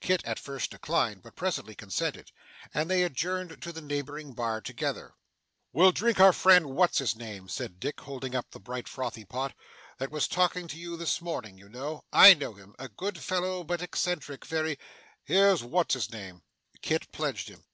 [0.00, 2.30] Kit at first declined, but presently consented,
[2.72, 5.14] and they adjourned to the neighbouring bar together.
[5.72, 9.52] 'We'll drink our friend what's his name,' said Dick, holding up the bright frothy pot;'
[9.98, 13.64] that was talking to you this morning, you know I know him a good fellow,
[13.64, 14.78] but eccentric very
[15.24, 16.44] here's what's his name!'
[16.80, 17.64] Kit pledged him.